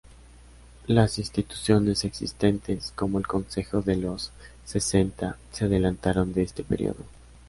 [0.87, 4.31] Las instituciones existentes, como el Consejo de los
[4.65, 7.03] Sesenta, se adelantaron de este período.